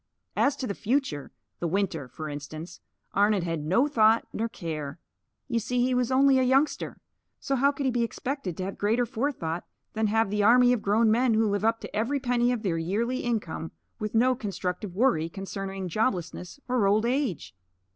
[0.35, 2.79] As to the future the winter, for instance
[3.13, 4.97] Arnon had no thought nor care.
[5.47, 6.97] You see, he was only a youngster.
[7.39, 10.81] So how could he be expected to have greater forethought than have the army of
[10.81, 14.95] grown men who live up to every penny of their yearly income, with no constructive
[14.95, 17.53] worry concerning joblessness or old age?